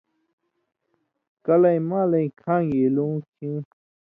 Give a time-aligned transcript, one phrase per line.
[1.45, 3.57] کلَیں مالَیں کھانگیۡ ایلُوں کھیں